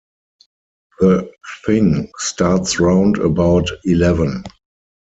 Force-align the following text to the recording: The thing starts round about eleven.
The 0.99 1.31
thing 1.63 2.11
starts 2.19 2.79
round 2.79 3.19
about 3.19 3.69
eleven. 3.83 4.43